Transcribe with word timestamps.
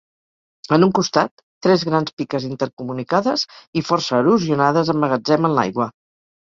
En 0.77 0.85
un 0.87 0.93
costat, 0.99 1.43
tres 1.67 1.85
grans 1.91 2.15
piques 2.23 2.49
intercomunicades 2.49 3.47
i 3.83 3.87
força 3.93 4.19
erosionades 4.25 4.93
emmagatzemen 4.97 5.59
l'aigua. 5.61 5.91